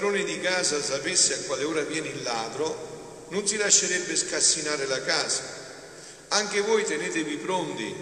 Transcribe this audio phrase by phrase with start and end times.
[0.00, 5.02] padrone di casa sapesse a quale ora viene il ladro, non si lascerebbe scassinare la
[5.02, 5.42] casa.
[6.28, 7.94] Anche voi tenetevi pronti,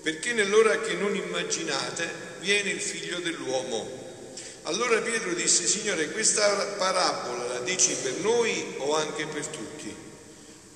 [0.00, 4.02] perché nell'ora che non immaginate viene il figlio dell'uomo.
[4.62, 6.48] Allora Pietro disse, Signore, questa
[6.78, 9.92] parabola la dici per noi o anche per tutti?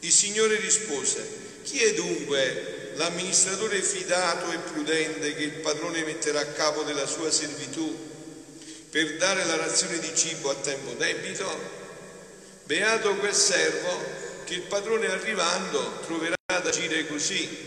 [0.01, 1.25] Il Signore rispose,
[1.63, 7.31] chi è dunque l'amministratore fidato e prudente che il padrone metterà a capo della sua
[7.31, 8.08] servitù
[8.91, 11.47] per dare la razione di cibo a tempo debito?
[12.65, 14.05] Beato quel servo
[14.45, 17.67] che il padrone arrivando troverà ad agire così.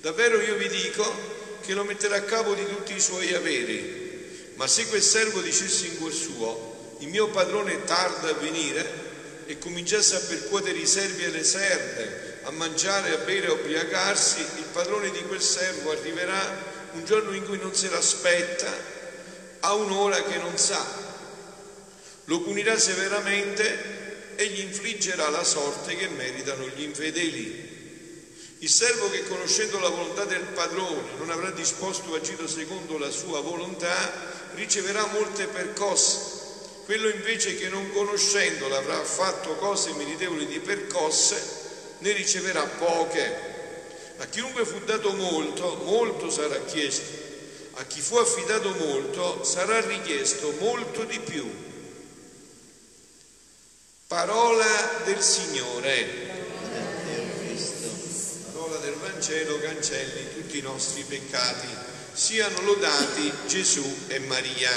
[0.00, 4.52] Davvero io vi dico che lo metterà a capo di tutti i suoi averi.
[4.54, 9.08] Ma se quel servo dicesse in cuor suo, il mio padrone tarda a venire,
[9.50, 14.38] e cominciasse a percuotere i servi e le serve, a mangiare, a bere, a ubriacarsi,
[14.40, 18.72] il padrone di quel servo arriverà un giorno in cui non se l'aspetta,
[19.60, 20.84] a un'ora che non sa.
[22.24, 27.68] Lo punirà severamente e gli infliggerà la sorte che meritano gli infedeli.
[28.58, 33.10] Il servo che conoscendo la volontà del padrone non avrà disposto o agito secondo la
[33.10, 33.94] sua volontà,
[34.54, 36.38] riceverà molte percosse.
[36.84, 41.40] Quello invece che non conoscendola avrà fatto cose meritevoli di percosse,
[41.98, 43.48] ne riceverà poche.
[44.18, 47.19] A chiunque fu dato molto, molto sarà chiesto.
[47.80, 51.50] A chi fu affidato molto, sarà richiesto molto di più.
[54.06, 56.06] Parola del Signore.
[58.52, 61.68] Parola del Vangelo cancelli tutti i nostri peccati
[62.12, 64.70] siano lodati Gesù e Maria.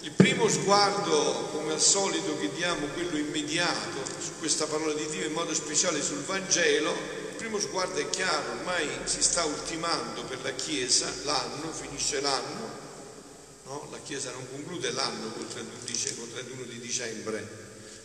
[0.00, 5.24] Il primo sguardo, come al solito, che diamo, quello immediato, su questa parola di Dio,
[5.24, 7.17] in modo speciale sul Vangelo,
[7.48, 12.70] primo sguardo è chiaro, ormai si sta ultimando per la Chiesa l'anno, finisce l'anno,
[13.64, 13.88] no?
[13.90, 17.48] la Chiesa non conclude l'anno col 31 di dicembre,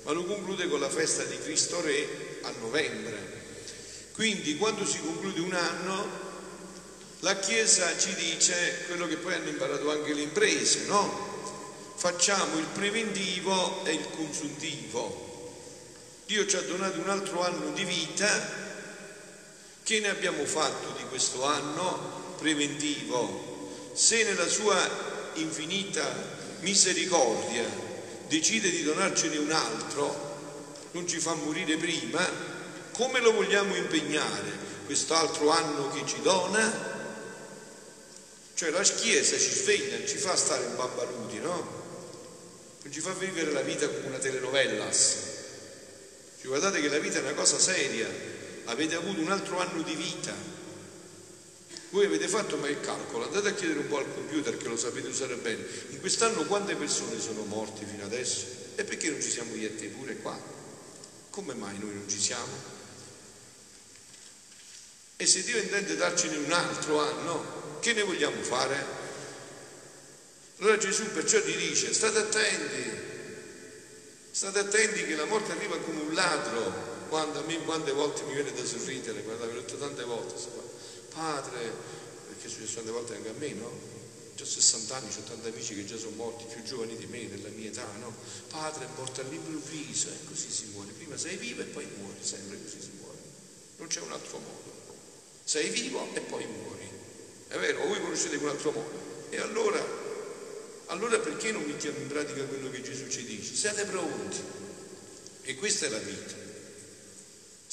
[0.03, 3.41] ma lo conclude con la festa di Cristo Re a novembre.
[4.13, 6.21] Quindi quando si conclude un anno
[7.19, 11.31] la Chiesa ci dice quello che poi hanno imparato anche le imprese, no?
[11.97, 15.51] Facciamo il preventivo e il consuntivo.
[16.27, 18.71] Dio ci ha donato un altro anno di vita.
[19.83, 23.91] Che ne abbiamo fatto di questo anno preventivo?
[23.93, 24.79] Se nella sua
[25.33, 26.09] infinita
[26.61, 27.65] misericordia
[28.27, 32.25] decide di donarcene un altro, non ci fa morire prima,
[32.93, 34.51] come lo vogliamo impegnare
[34.85, 36.91] quest'altro anno che ci dona?
[38.53, 41.81] Cioè la Chiesa ci sveglia, ci fa stare in babbaluti, no?
[42.83, 45.15] Non ci fa vivere la vita come una telenovellas.
[46.39, 48.07] Cioè, guardate che la vita è una cosa seria,
[48.65, 50.33] avete avuto un altro anno di vita.
[51.89, 54.77] Voi avete fatto mai il calcolo, andate a chiedere un po' al computer che lo
[54.77, 55.63] sapete usare bene.
[55.89, 58.45] In quest'anno quante persone sono morte fino adesso?
[58.75, 60.39] E perché non ci siamo te pure qua?
[61.29, 62.71] Come mai noi non ci siamo?
[65.17, 69.01] E se Dio intende darcene un altro anno, che ne vogliamo fare?
[70.59, 72.91] Allora Gesù perciò gli dice, state attenti,
[74.31, 78.33] state attenti che la morte arriva come un ladro, quando a me quante volte mi
[78.33, 80.33] viene da sorridere, quando l'ho detto tante volte,
[81.13, 81.71] padre,
[82.27, 83.69] perché è successo tante volte anche a me, no?
[83.69, 87.49] Ho 60 anni, ho tanti amici che già sono morti, più giovani di me, nella
[87.49, 88.11] mia età, no?
[88.49, 90.91] Padre è morto all'improvviso e così si muore.
[90.93, 93.19] Prima sei vivo e poi muori, sempre così si muore.
[93.77, 94.71] Non c'è un altro modo.
[95.43, 96.89] Sei vivo e poi muori.
[97.47, 99.27] È vero, voi conoscete un altro modo.
[99.29, 99.85] E allora,
[100.87, 103.53] allora perché non mettiamo in pratica quello che Gesù ci dice?
[103.53, 104.41] Siate pronti.
[105.43, 106.42] E questa è la vita.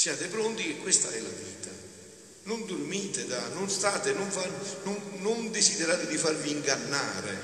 [0.00, 1.68] Siate pronti che questa è la vita.
[2.44, 4.48] Non dormite da, non state, non, fa,
[4.84, 7.38] non, non desiderate di farvi ingannare.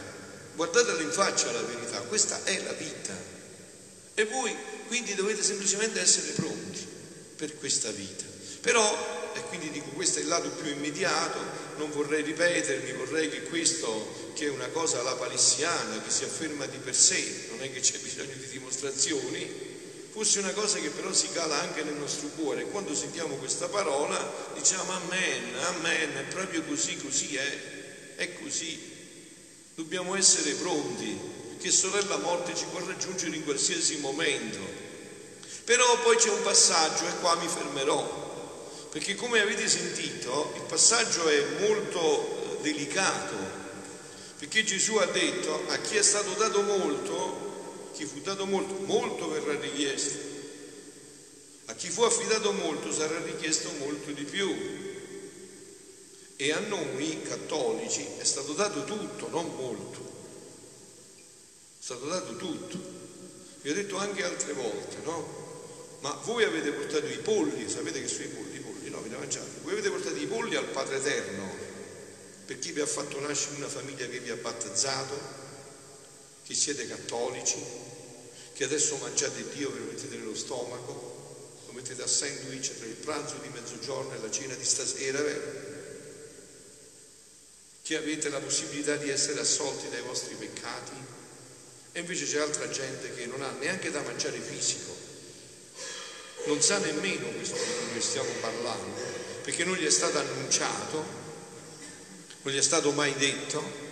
[0.55, 3.13] Guardatela in faccia la verità, questa è la vita.
[4.15, 4.57] E voi
[4.87, 6.83] quindi dovete semplicemente essere pronti
[7.37, 8.25] per questa vita.
[8.63, 11.39] Però e quindi dico questo è il lato più immediato,
[11.77, 16.65] non vorrei ripetermi, vorrei che questo, che è una cosa alla palissiana, che si afferma
[16.65, 19.66] di per sé, non è che c'è bisogno di dimostrazioni,
[20.17, 22.65] fosse una cosa che però si cala anche nel nostro cuore.
[22.71, 24.17] Quando sentiamo questa parola
[24.55, 28.95] diciamo amen, amen, è proprio così, così è, è così.
[29.75, 31.19] Dobbiamo essere pronti,
[31.61, 34.61] che sorella morte ci può raggiungere in qualsiasi momento.
[35.65, 38.25] Però poi c'è un passaggio e qua mi fermerò
[38.97, 43.35] perché come avete sentito il passaggio è molto eh, delicato,
[44.39, 47.56] perché Gesù ha detto a chi è stato dato molto
[47.97, 50.19] chi fu dato molto, molto verrà richiesto.
[51.67, 54.55] A chi fu affidato molto sarà richiesto molto di più.
[56.37, 59.99] E a noi cattolici è stato dato tutto, non molto.
[61.17, 62.79] È stato dato tutto.
[63.63, 65.45] Vi ho detto anche altre volte, no?
[66.01, 68.57] Ma voi avete portato i polli, sapete che sono i polli?
[68.57, 69.19] I polli, no, vi da.
[69.63, 71.51] Voi avete portato i polli al Padre Eterno,
[72.45, 75.46] per chi vi ha fatto nascere una famiglia che vi ha battezzato,
[76.47, 77.61] che siete cattolici,
[78.53, 82.95] che adesso mangiate Dio, ve lo mettete nello stomaco, lo mettete a sandwich tra il
[82.95, 85.75] pranzo di mezzogiorno e la cena di stasera, vero?
[87.83, 90.93] Che avete la possibilità di essere assolti dai vostri peccati
[91.93, 94.95] e invece c'è altra gente che non ha neanche da mangiare fisico,
[96.47, 99.01] non sa nemmeno questo di cui stiamo parlando,
[99.43, 101.05] perché non gli è stato annunciato,
[102.43, 103.86] non gli è stato mai detto.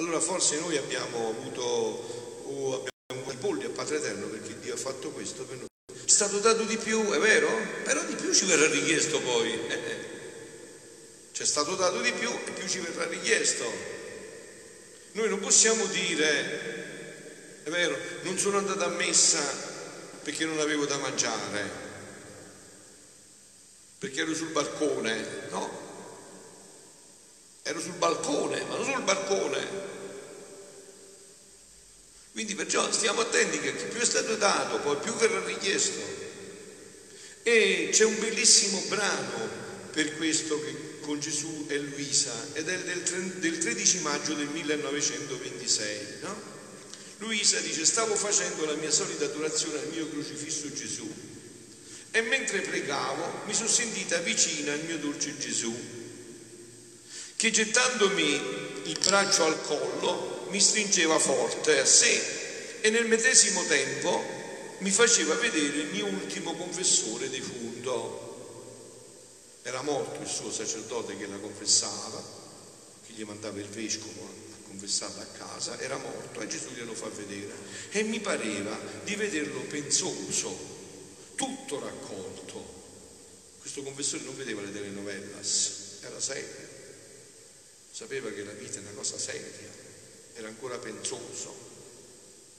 [0.00, 4.78] Allora forse noi abbiamo avuto, o abbiamo i polli a Padre Eterno perché Dio ha
[4.78, 5.66] fatto questo per noi.
[5.92, 7.50] Ci stato dato di più, è vero?
[7.84, 9.60] Però di più ci verrà richiesto poi.
[11.32, 13.64] Ci è stato dato di più e più ci verrà richiesto.
[15.12, 19.40] Noi non possiamo dire, è vero, non sono andato a messa
[20.22, 21.70] perché non avevo da mangiare,
[23.98, 25.89] perché ero sul balcone, no,
[27.70, 29.88] ero sul balcone, ma non sul balcone.
[32.32, 36.00] Quindi perciò stiamo attenti che più è stato dato, poi più verrà richiesto.
[37.42, 39.48] E c'è un bellissimo brano
[39.92, 43.02] per questo che con Gesù e Luisa ed è del,
[43.38, 46.48] del 13 maggio del 1926, no?
[47.18, 51.10] Luisa dice, stavo facendo la mia solita adorazione al mio crocifisso Gesù
[52.12, 55.99] e mentre pregavo mi sono sentita vicina al mio dolce Gesù,
[57.40, 58.34] che gettandomi
[58.84, 64.22] il braccio al collo mi stringeva forte a sé e nel medesimo tempo
[64.80, 68.28] mi faceva vedere il mio ultimo confessore defunto.
[69.62, 72.22] Era morto il suo sacerdote che la confessava,
[73.06, 74.28] che gli mandava il vescovo
[74.66, 77.54] confessata a casa, era morto e Gesù glielo fa vedere.
[77.88, 80.54] E mi pareva di vederlo pensoso,
[81.36, 82.62] tutto raccolto.
[83.60, 86.69] Questo confessore non vedeva le telenovelas, era serio,
[88.00, 89.44] sapeva che la vita è una cosa seria,
[90.32, 91.54] era ancora pensoso,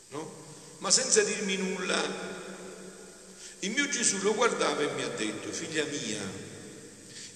[0.10, 0.46] no?
[0.78, 2.00] Ma senza dirmi nulla,
[3.62, 6.22] il mio Gesù lo guardava e mi ha detto, figlia mia,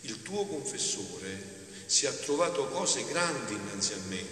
[0.02, 4.24] il tuo confessore si è trovato cose grandi innanzi a me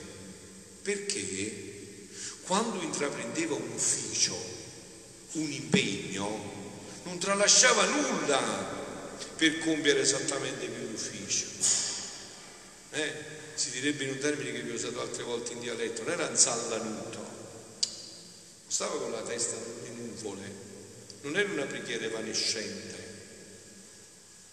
[0.84, 2.10] perché
[2.44, 4.38] quando intraprendeva un ufficio,
[5.32, 8.40] un impegno, non tralasciava nulla
[9.36, 11.46] per compiere esattamente quell'ufficio.
[12.92, 16.12] Eh, si direbbe in un termine che vi ho usato altre volte in dialetto, non
[16.12, 20.42] era un sallanuto, non stava con la testa nelle nuvole,
[21.22, 23.12] non era una preghiera evanescente,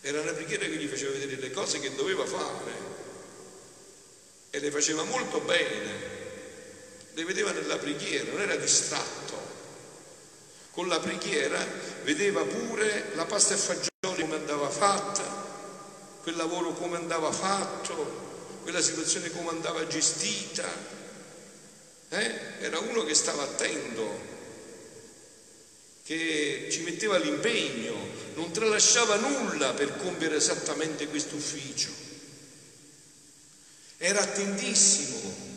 [0.02, 2.99] era una preghiera che gli faceva vedere le cose che doveva fare.
[4.50, 6.08] E le faceva molto bene.
[7.12, 9.38] Le vedeva nella preghiera, non era distratto.
[10.70, 11.64] Con la preghiera
[12.04, 15.23] vedeva pure la pasta e fagioli come andava fatta,
[16.23, 18.29] quel lavoro come andava fatto,
[18.70, 20.64] quella situazione come andava gestita.
[22.08, 22.34] Eh?
[22.60, 24.28] Era uno che stava attento,
[26.04, 27.94] che ci metteva l'impegno,
[28.34, 31.90] non tralasciava nulla per compiere esattamente questo ufficio.
[33.98, 35.48] Era attentissimo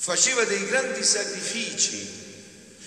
[0.00, 2.08] faceva dei grandi sacrifici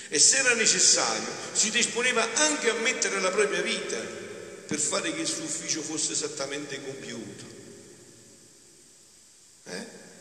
[0.10, 4.00] e se era necessario si disponeva anche a mettere la propria vita
[4.66, 7.63] per fare che il suo ufficio fosse esattamente compiuto.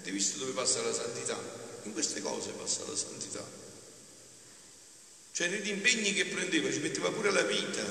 [0.02, 1.38] Avete visto dove passa la santità?
[1.84, 3.48] In queste cose passa la santità.
[5.30, 7.84] Cioè negli impegni che prendeva ci metteva pure la vita.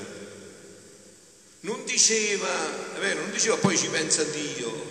[1.60, 4.90] Non diceva, è vero, non diceva poi ci pensa Dio,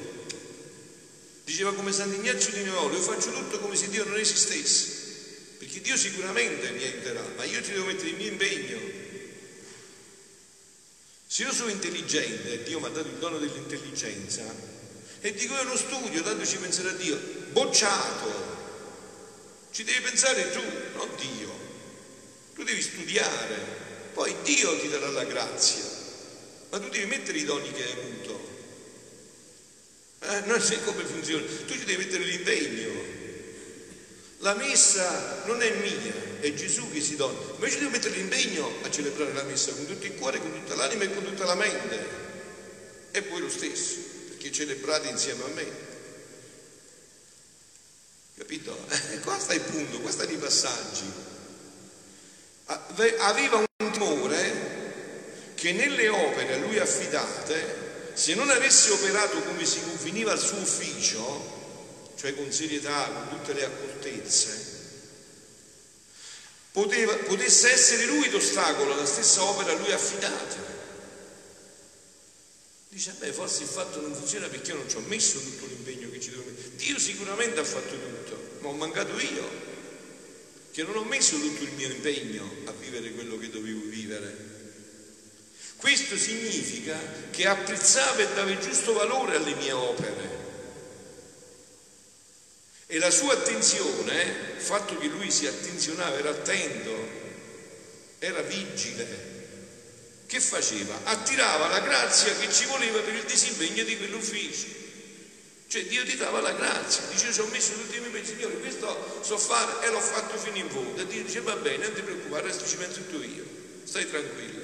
[1.43, 5.97] Diceva come Sant'Ignazio di Neolo, io faccio tutto come se Dio non esistesse, perché Dio
[5.97, 8.79] sicuramente mi aiuterà, ma io ci devo mettere il mio impegno.
[11.27, 14.70] Se io sono intelligente, Dio mi ha dato il dono dell'intelligenza,
[15.21, 17.15] e dico io lo studio, tanto ci penserà Dio,
[17.51, 18.59] bocciato.
[19.71, 20.61] Ci devi pensare tu,
[20.95, 21.49] non Dio.
[22.55, 23.55] Tu devi studiare,
[24.13, 25.83] poi Dio ti darà la grazia,
[26.71, 28.49] ma tu devi mettere i doni che hai avuto.
[30.21, 33.19] Eh, non sai come funziona, tu ci devi mettere l'impegno.
[34.39, 38.15] La messa non è mia, è Gesù che si dona, ma io ci devo mettere
[38.15, 41.45] l'impegno a celebrare la messa con tutto il cuore, con tutta l'anima e con tutta
[41.45, 42.19] la mente.
[43.11, 43.97] E poi lo stesso,
[44.41, 45.89] perché celebrate insieme a me.
[48.37, 48.75] Capito?
[48.89, 51.03] Eh, qua sta il punto, qua stanno i passaggi.
[53.19, 59.79] aveva un timore che nelle opere a lui affidate, se non avesse operato come si
[59.81, 64.79] conveniva al suo ufficio, cioè con serietà, con tutte le accortezze,
[66.71, 70.80] poteva, potesse essere lui l'ostacolo alla stessa opera a lui affidata.
[73.01, 76.07] Dice, beh, forse il fatto non funziona perché io non ci ho messo tutto l'impegno
[76.11, 76.75] che ci devo mettere.
[76.75, 79.49] Dio sicuramente ha fatto tutto, ma ho mancato io,
[80.71, 84.37] che non ho messo tutto il mio impegno a vivere quello che dovevo vivere.
[85.77, 86.95] Questo significa
[87.31, 90.29] che apprezzava e dava il giusto valore alle mie opere.
[92.85, 96.95] E la sua attenzione, il fatto che lui si attenzionava, era attento,
[98.19, 99.30] era vigile,
[100.31, 100.97] che faceva?
[101.03, 104.65] Attirava la grazia che ci voleva per il disimpegno di quell'ufficio.
[105.67, 108.59] Cioè Dio ti dava la grazia, dice ci ho messo tutti i miei pensieri, Signore,
[108.61, 111.01] questo so fare e l'ho fatto fino in fondo.
[111.01, 113.43] E Dio dice va bene, non ti preoccupare, adesso ci penso tutto io,
[113.83, 114.63] stai tranquillo.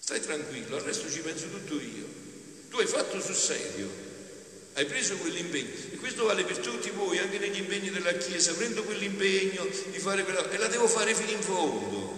[0.00, 2.06] Stai tranquillo, al resto ci penso tutto io.
[2.70, 3.88] Tu hai fatto sul serio,
[4.72, 8.82] hai preso quell'impegno e questo vale per tutti voi, anche negli impegni della Chiesa, prendo
[8.82, 12.17] quell'impegno di fare quella e la devo fare fino in fondo.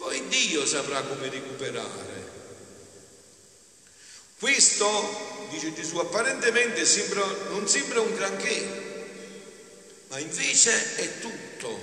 [0.00, 2.28] Poi Dio saprà come recuperare.
[4.38, 8.66] Questo, dice Gesù, apparentemente sembra, non sembra un granché,
[10.08, 11.78] ma invece è tutto.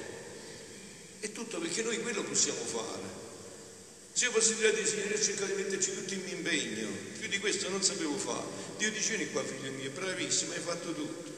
[1.19, 3.03] È tutto perché noi quello possiamo fare.
[4.13, 6.89] Se io posso dire a Dio, Signore, ho cercato di metterci tutto il mio impegno,
[7.19, 8.47] più di questo non sapevo fare.
[8.77, 11.31] Dio dice, vieni qua figlio mio, bravissimo, hai fatto tutto.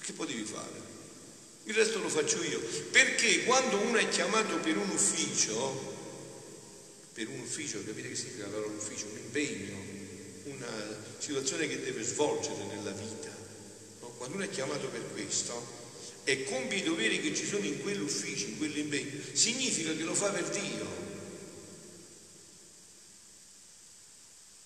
[0.00, 0.89] Che potevi fare?
[1.70, 2.58] Il resto lo faccio io.
[2.90, 5.94] Perché quando uno è chiamato per un ufficio,
[7.12, 9.06] per un ufficio, capite che significa la parola ufficio?
[9.06, 9.76] Un impegno,
[10.52, 13.30] una situazione che deve svolgere nella vita.
[14.00, 14.08] No?
[14.16, 15.78] Quando uno è chiamato per questo
[16.24, 20.30] e compie i doveri che ci sono in quell'ufficio, in quell'impegno, significa che lo fa
[20.30, 20.86] per Dio.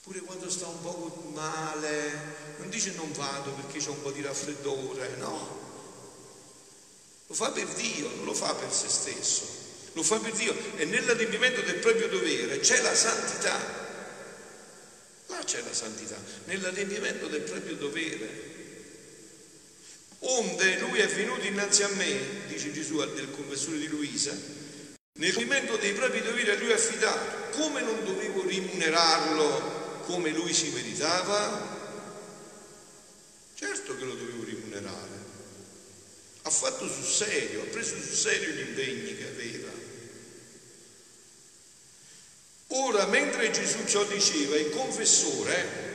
[0.05, 2.13] Pure quando sta un po' male,
[2.57, 5.74] non dice non vado perché c'è un po' di raffreddore, no.
[7.35, 9.45] Lo fa per Dio, non lo fa per se stesso.
[9.95, 13.59] Lo fa per Dio e nell'adempimento del proprio dovere c'è la santità.
[15.26, 18.53] Là c'è la santità, nell'adempimento del proprio dovere.
[20.21, 25.76] Onde lui è venuto innanzi a me, dice Gesù del confessore di Luisa, nel adempimento
[25.76, 27.59] dei propri doveri a lui affidato.
[27.59, 31.83] Come non dovevo rimunerarlo come lui si meritava?
[33.55, 35.13] Certo che lo dovevo rimunerare.
[36.47, 39.71] Ha fatto sul serio, ha preso sul serio gli impegni che aveva.
[42.67, 45.93] Ora, mentre Gesù ciò diceva, il confessore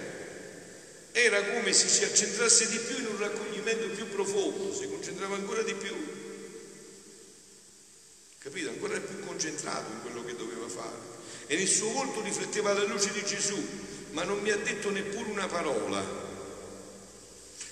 [1.12, 5.62] era come se si accentrasse di più in un raccoglimento più profondo, si concentrava ancora
[5.62, 5.96] di più.
[8.40, 8.70] Capito?
[8.70, 10.98] Ancora più concentrato in quello che doveva fare.
[11.46, 13.62] E nel suo volto rifletteva la luce di Gesù,
[14.12, 16.29] ma non mi ha detto neppure una parola.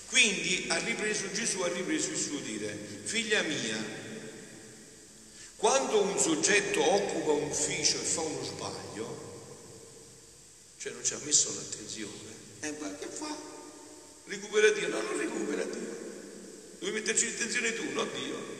[0.08, 3.76] Quindi ha ripreso, Gesù ha ripreso il suo dire, figlia mia,
[5.56, 9.26] quando un soggetto occupa un ufficio e fa uno sbaglio,
[10.78, 13.36] cioè non ci ha messo l'attenzione, e eh, che fa?
[14.24, 14.88] Recupera Dio?
[14.88, 15.96] No, non recupera Dio.
[16.78, 18.56] Devi metterci l'attenzione tu, non Dio.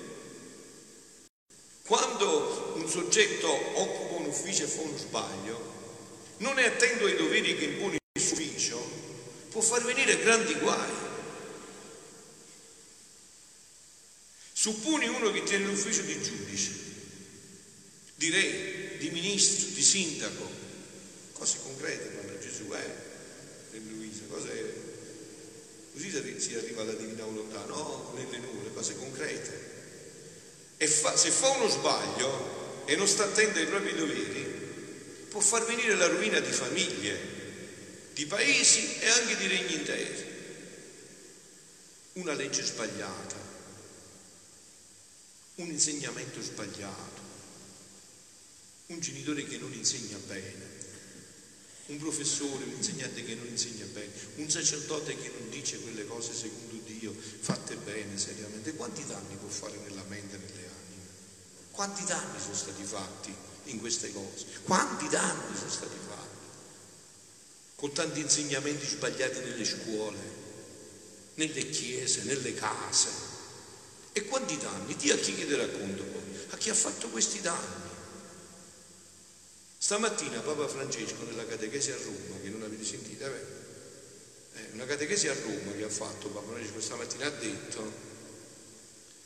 [1.86, 5.76] Quando un soggetto occupa un ufficio e fa uno sbaglio,
[6.38, 8.90] non è attento ai doveri che impone il suo ufficio,
[9.50, 11.06] può far venire grandi guai.
[14.68, 16.70] Supponi uno che tiene l'ufficio di giudice,
[18.16, 20.46] di re, di ministro, di sindaco,
[21.32, 23.76] cose concrete parla Gesù, eh?
[23.76, 24.74] E Luisa, cose
[25.90, 28.12] così si arriva alla divina volontà, no?
[28.14, 29.70] Nelle nuvole, cose concrete.
[30.76, 34.44] E fa, se fa uno sbaglio e non sta attento ai propri doveri,
[35.30, 37.18] può far venire la rovina di famiglie,
[38.12, 40.26] di paesi e anche di regni interi.
[42.12, 43.47] Una legge sbagliata,
[45.58, 47.20] un insegnamento sbagliato,
[48.86, 50.76] un genitore che non insegna bene,
[51.86, 56.34] un professore, un insegnante che non insegna bene, un sacerdote che non dice quelle cose
[56.34, 58.74] secondo Dio fatte bene, seriamente.
[58.74, 61.06] Quanti danni può fare nella mente e nelle anime?
[61.70, 63.46] Quanti danni sono stati fatti?
[63.68, 64.46] in queste cose.
[64.62, 66.46] Quanti danni sono stati fatti?
[67.76, 70.18] Con tanti insegnamenti sbagliati nelle scuole,
[71.34, 73.27] nelle chiese, nelle case.
[74.12, 74.96] E quanti danni?
[74.96, 76.22] Dio a chi chiederà conto poi?
[76.50, 77.86] A chi ha fatto questi danni?
[79.78, 83.44] Stamattina Papa Francesco nella catechesi a Roma, che non avete sentito, eh?
[84.54, 88.06] eh una catechesi a Roma che ha fatto Papa Francesco stamattina ha detto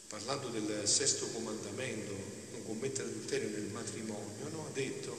[0.09, 2.13] parlando del sesto comandamento,
[2.51, 4.67] non commettere adulterio nel matrimonio, no?
[4.67, 5.17] ha detto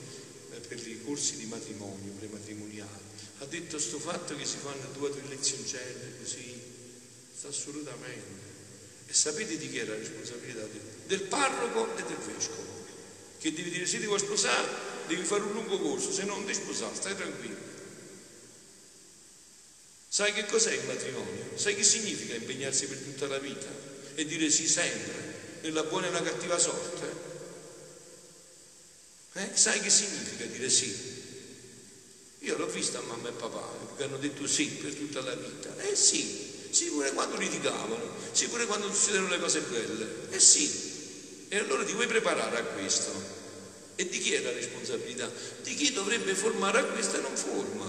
[0.52, 3.02] eh, per i corsi di matrimonio, prematrimoniali,
[3.40, 6.60] ha detto sto fatto che si fanno due o tre lezioncelle così,
[7.36, 8.53] sta assolutamente.
[9.14, 10.66] Sapete di chi era la responsabilità?
[11.06, 12.84] Del parroco e del vescovo,
[13.38, 14.68] che devi dire se ti vuoi sposare,
[15.06, 17.72] devi fare un lungo corso, se non ti sposare, stai tranquillo.
[20.08, 21.56] Sai che cos'è il matrimonio?
[21.56, 23.68] Sai che significa impegnarsi per tutta la vita
[24.16, 27.32] e dire sì sempre, nella buona e nella cattiva sorte?
[29.34, 29.50] Eh?
[29.54, 30.92] Sai che significa dire sì?
[32.40, 35.72] Io l'ho vista a mamma e papà che hanno detto sì per tutta la vita.
[35.78, 36.43] Eh sì,
[36.74, 40.26] sì pure quando litigavano, sì pure quando succedono le cose belle.
[40.30, 40.92] Eh sì.
[41.48, 43.12] E allora ti vuoi preparare a questo?
[43.94, 45.30] E di chi è la responsabilità?
[45.62, 47.88] Di chi dovrebbe formare a questo e non forma.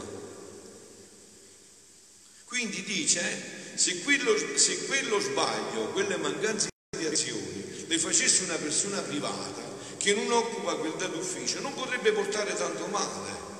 [2.46, 9.01] Quindi dice, se quello, se quello sbaglio, quelle mancanze di azioni, le facesse una persona
[9.01, 9.63] privata
[9.98, 13.54] che non occupa quel dato ufficio, non potrebbe portare tanto male.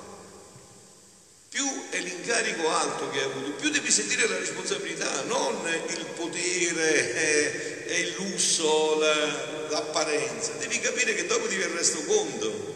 [1.56, 7.86] Più è l'incarico alto che hai avuto, più devi sentire la responsabilità, non il potere
[7.86, 8.98] e il lusso,
[9.70, 10.52] l'apparenza.
[10.58, 12.74] Devi capire che dopo ti viene resto conto.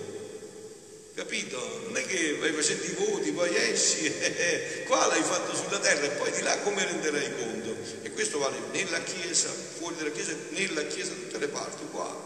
[1.15, 1.83] Capito?
[1.89, 6.07] Non è che vai facendo i voti, poi esci, eh, qua l'hai fatto sulla terra
[6.07, 7.77] e poi di là come renderai conto?
[8.01, 12.17] E questo vale nella Chiesa, fuori dalla Chiesa, nella Chiesa, tutte le parti, uguale.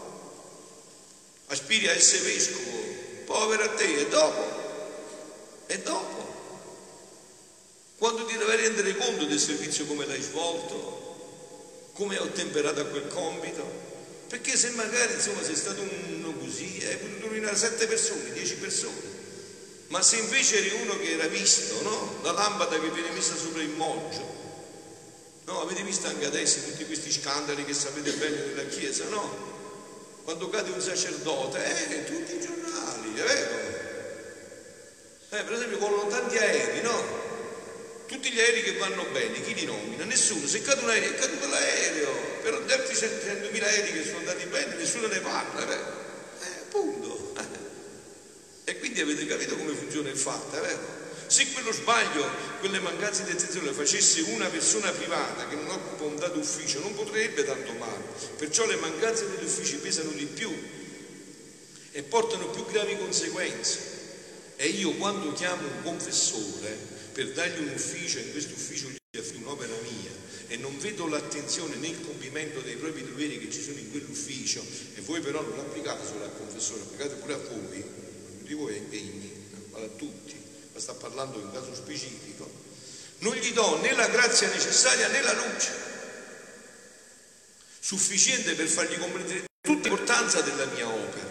[1.47, 2.81] Aspiri a essere vescovo,
[3.25, 4.63] povero a te, e dopo?
[5.67, 6.14] E dopo?
[7.97, 13.07] Quando ti dovrai rendere conto del servizio come l'hai svolto, come hai ottemperato a quel
[13.07, 13.63] compito?
[14.27, 19.23] Perché se magari insomma sei stato uno così, hai potuto rovinare sette persone, dieci persone.
[19.87, 22.19] Ma se invece eri uno che era visto, no?
[22.23, 24.43] La lampada che viene messa sopra il moggio.
[25.45, 29.53] No, avete visto anche adesso tutti questi scandali che sapete bene nella Chiesa, no?
[30.23, 33.73] Quando cade un sacerdote, eh, tutti i giornali, è vero?
[35.29, 37.25] Eh, per esempio con tanti aerei, no?
[38.07, 40.03] Tutti gli aerei che vanno bene, chi li nomina?
[40.03, 44.19] Nessuno, se cade un aereo è caduto l'aereo, però gli altri 100.000 aerei che sono
[44.19, 47.33] andati bene nessuno ne parla, eh, eh punto.
[48.67, 51.03] E quindi avete capito come funziona il fatto, vero?
[51.27, 52.27] Se quello sbaglio,
[52.59, 56.79] quelle mancanze di attenzione le facesse una persona privata che non occupa un dato ufficio,
[56.79, 58.03] non potrebbe tanto male.
[58.37, 60.51] Perciò le mancanze degli uffici pesano di più
[61.91, 63.93] e portano più gravi conseguenze.
[64.55, 66.77] E io quando chiamo un confessore,
[67.15, 70.11] per dargli un ufficio, in questo ufficio gli affido un'opera mia
[70.47, 74.61] e non vedo l'attenzione né il compimento dei propri doveri che ci sono in quell'ufficio
[74.95, 77.85] e voi però non l'applicate solo al confessore, applicate pure a voi,
[78.41, 79.31] di voi impegni,
[79.69, 80.35] vale a tutti,
[80.73, 82.51] ma sta parlando di un caso specifico,
[83.19, 85.71] non gli do né la grazia necessaria né la luce
[87.79, 91.29] sufficiente per fargli comprendere tutta l'importanza della mia opera,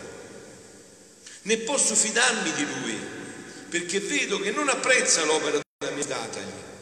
[1.42, 2.98] né posso fidarmi di lui
[3.68, 5.62] perché vedo che non apprezza l'opera
[6.06, 6.72] datagli.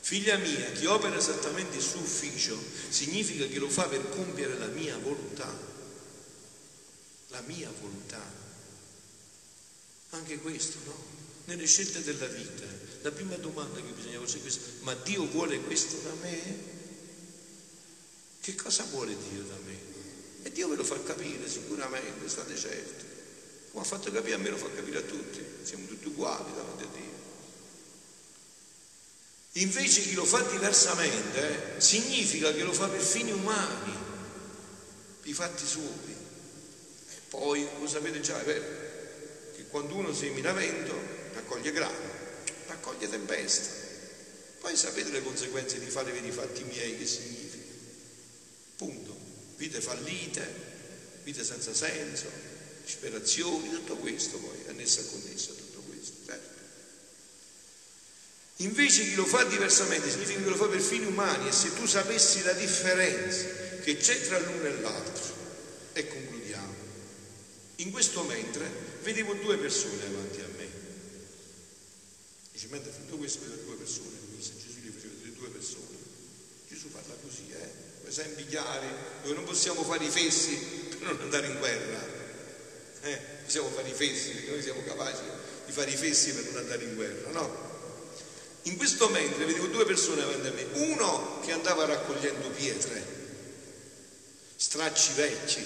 [0.00, 2.56] Figlia mia, chi opera esattamente il suo ufficio
[2.88, 5.52] significa che lo fa per compiere la mia volontà.
[7.28, 8.22] La mia volontà.
[10.10, 10.94] Anche questo, no?
[11.46, 12.64] Nelle scelte della vita,
[13.02, 16.74] la prima domanda che bisogna porsi è questa, ma Dio vuole questo da me?
[18.40, 19.78] Che cosa vuole Dio da me?
[20.44, 23.04] E Dio ve lo fa capire sicuramente, state certi.
[23.72, 26.82] Come ha fatto capire a me lo fa capire a tutti, siamo tutti uguali davanti
[26.84, 27.05] a Dio.
[29.58, 33.92] Invece chi lo fa diversamente significa che lo fa per fini umani,
[35.22, 36.14] i fatti suoi.
[37.08, 38.64] E poi lo sapete già, è vero,
[39.56, 40.94] che quando uno semina vento
[41.32, 42.10] raccoglie grano,
[42.66, 43.84] raccoglie tempesta.
[44.60, 47.72] Poi sapete le conseguenze di fare per i fatti miei che significa.
[48.76, 49.16] Punto.
[49.56, 50.54] Vite fallite,
[51.22, 52.26] vite senza senso,
[52.84, 56.12] disperazioni, tutto questo poi, annesso a connesso a tutto questo.
[56.26, 56.60] Certo.
[58.60, 61.84] Invece chi lo fa diversamente significa che lo fa per fini umani e se tu
[61.84, 63.44] sapessi la differenza
[63.82, 65.34] che c'è tra l'uno e l'altro,
[65.92, 66.74] e concludiamo,
[67.76, 68.68] in questo mentre
[69.02, 70.68] vedevo due persone davanti a me.
[72.52, 75.96] Dice, mentre tutto questo vedo due persone, Luisa, Gesù gli faceva vedere due persone.
[76.66, 78.08] Gesù parla così, eh?
[78.08, 78.88] Esempi chiari,
[79.22, 80.56] dove non possiamo fare i fessi
[80.88, 82.00] per non andare in guerra.
[83.02, 83.20] Eh?
[83.44, 85.22] Possiamo fare i fessi, perché noi siamo capaci
[85.66, 87.65] di fare i fessi per non andare in guerra, no?
[88.66, 93.00] In questo mentre vedevo due persone davanti a me, uno che andava raccogliendo pietre,
[94.56, 95.64] stracci vecchi,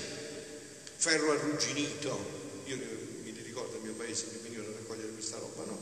[0.97, 5.79] ferro arrugginito, io mi ricordo al mio paese che venivano a raccogliere questa roba, no?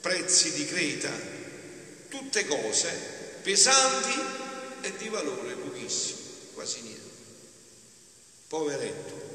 [0.00, 1.10] Prezzi di creta,
[2.08, 2.90] tutte cose
[3.42, 4.20] pesanti
[4.82, 6.18] e di valore pochissimo,
[6.54, 7.10] quasi niente.
[8.46, 9.30] poveretto.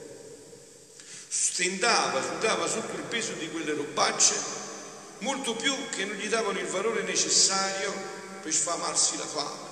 [1.28, 4.34] Stentava, sudava sotto il peso di quelle robacce,
[5.20, 7.94] molto più che non gli davano il valore necessario
[8.42, 9.66] per sfamarsi la fame.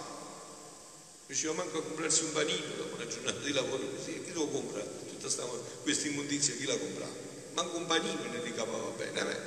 [1.28, 4.82] Riusciva manco a comprarsi un panino dopo una giornata di lavoro così, chi lo compra?
[4.82, 5.44] Tutta
[5.82, 7.14] questa immondizia chi la comprava?
[7.54, 9.40] Manco un panino ne ricavava bene, eh?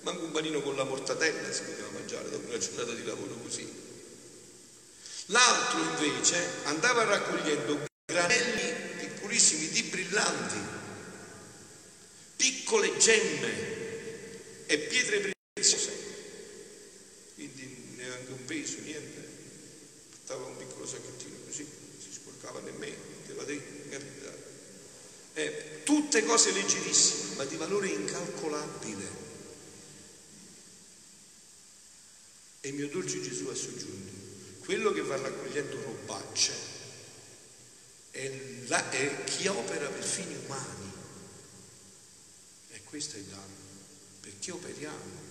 [0.00, 3.84] manco un panino con la mortadella si poteva mangiare dopo una giornata di lavoro così.
[5.26, 10.58] L'altro invece andava raccogliendo granelli piccolissimi di brillanti,
[12.36, 13.75] piccole gemme
[14.66, 15.92] e pietre preziose.
[17.34, 19.34] Quindi neanche un peso, niente.
[20.10, 23.84] Portava un piccolo sacchettino così, non si sporcava nemmeno, metteva dentro.
[25.34, 29.24] Eh, tutte cose leggerissime, ma di valore incalcolabile.
[32.62, 34.12] E il mio dolce Gesù ha soggiunto,
[34.60, 36.52] quello che va raccogliendo robacce
[38.10, 40.90] è, la, è chi opera per fini umani.
[42.70, 43.65] E questo è il danno.
[44.26, 45.24] Perché operiamo?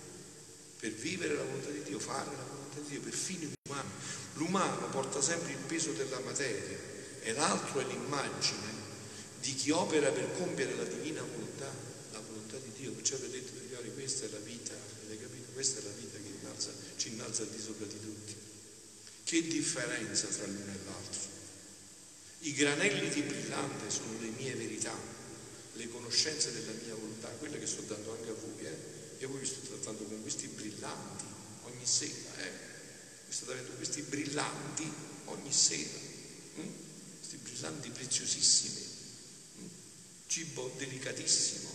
[0.80, 3.90] Per vivere la volontà di Dio, fare la volontà di Dio, per fini umani.
[4.34, 6.78] L'umano porta sempre il peso della materia
[7.20, 8.72] e l'altro è l'immagine
[9.40, 11.70] di chi opera per compiere la divina volontà,
[12.12, 12.92] la volontà di Dio.
[12.92, 15.52] Perciò vi ho detto, figlioli, questa è la vita, avete capito?
[15.52, 18.34] Questa è la vita che innalza, ci innalza al di sopra di tutti.
[19.24, 21.20] Che differenza tra l'uno e l'altro?
[22.40, 25.15] I granelli di brillante sono le mie verità,
[25.76, 28.66] le conoscenze della mia volontà, quelle che sto dando anche a voi.
[28.66, 28.76] Eh?
[29.18, 31.24] Io voi vi sto trattando con questi brillanti
[31.64, 32.36] ogni sera.
[32.38, 32.50] Eh?
[33.26, 34.90] Vi sto avendo questi brillanti
[35.26, 35.98] ogni sera.
[36.60, 36.68] Mm?
[37.18, 38.86] Questi brillanti preziosissimi.
[39.60, 39.66] Mm?
[40.26, 41.70] Cibo delicatissimo.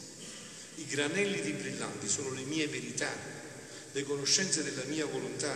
[0.76, 3.12] I granelli di brillanti sono le mie verità,
[3.92, 5.54] le conoscenze della mia volontà,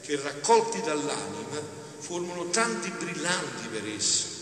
[0.00, 4.38] che raccolti dall'anima formano tanti brillanti per esso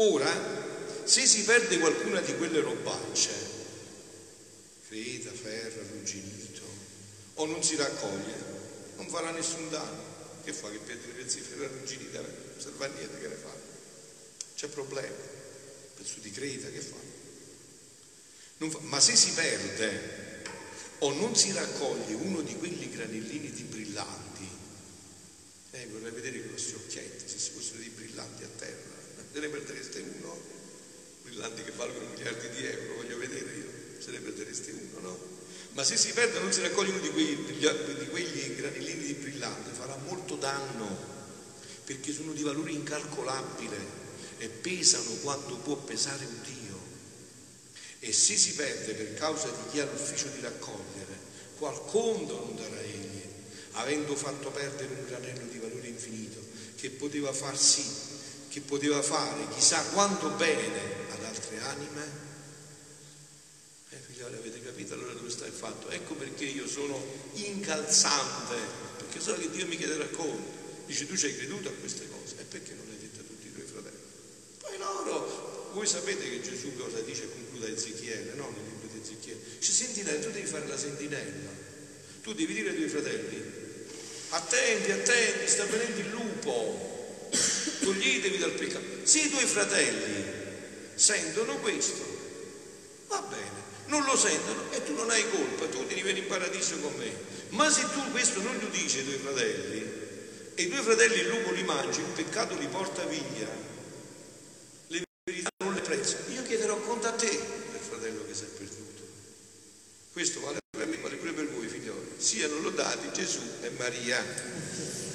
[0.00, 0.30] Ora,
[1.08, 3.30] se si perde qualcuna di quelle robacce,
[4.86, 6.60] creta, ferro, arrugginito,
[7.36, 8.34] o non si raccoglie,
[8.96, 10.16] non farà nessun danno.
[10.44, 12.12] Che fa che perde pezzi di ferro arrugginiti?
[12.12, 13.54] Non serve a niente che ne fa.
[14.54, 15.16] C'è problema.
[15.96, 16.96] Pezzo di creta, che fa?
[18.68, 18.78] fa?
[18.80, 20.42] Ma se si perde
[20.98, 24.48] o non si raccoglie uno di quelli granellini di brillanti,
[25.70, 28.96] eh, vorrei vedere con i nostri occhietti se si fossero dei brillanti a terra
[29.32, 29.97] se ne perdereste
[31.38, 35.18] brillanti che valgono miliardi di euro, voglio vedere io, se ne perdereste uno, no?
[35.72, 39.70] Ma se si perde non si raccoglie uno di, quei, di quegli granellini di brillante,
[39.70, 40.96] farà molto danno,
[41.84, 43.76] perché sono di valore incalcolabile
[44.38, 46.76] e pesano quanto può pesare un Dio.
[48.00, 52.56] E se si perde per causa di chi ha l'ufficio di raccogliere, qual conto non
[52.56, 53.22] darà egli,
[53.72, 56.40] avendo fatto perdere un granello di valore infinito,
[56.76, 58.07] che poteva far sì
[58.48, 60.80] che poteva fare chissà quanto bene
[61.10, 62.26] ad altre anime?
[63.90, 65.88] Eh figlioli, avete capito allora dove sta il fatto?
[65.90, 67.02] Ecco perché io sono
[67.34, 68.56] incalzante,
[68.96, 70.66] perché so che Dio mi chiederà conto.
[70.86, 73.46] Dice tu ci hai creduto a queste cose, e perché non l'hai detto a tutti
[73.46, 73.98] i tuoi fratelli?
[74.58, 78.50] Poi loro, voi sapete che Gesù cosa dice, conclude Ezechiele, no?
[78.50, 79.40] Nel libro di Ezechiele.
[79.58, 81.50] Ci sentinella, tu devi fare la sentinella,
[82.22, 83.42] tu devi dire ai tuoi fratelli,
[84.30, 86.97] attenti, attenti, sta venendo il lupo,
[87.88, 88.84] toglietevi dal peccato.
[89.02, 90.24] Se i tuoi fratelli
[90.94, 92.04] sentono questo,
[93.08, 96.76] va bene, non lo sentono e tu non hai colpa, tu devi venire in paradiso
[96.78, 97.10] con me.
[97.50, 99.90] Ma se tu questo non lo dici ai tuoi fratelli
[100.54, 103.48] e i tuoi fratelli il lupo li mangi, il peccato li porta via,
[104.88, 108.46] le verità non le prezzo, io chiederò conto a te del fratello che si è
[108.46, 109.02] perduto.
[110.12, 112.14] Questo vale per me, vale pure per voi figlioli.
[112.18, 115.07] Siano lodati Gesù e Maria.